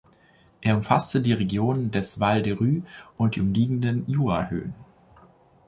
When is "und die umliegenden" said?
3.17-4.07